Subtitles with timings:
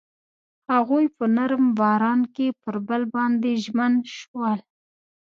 [0.73, 4.59] هغوی په نرم باران کې پر بل باندې ژمن شول.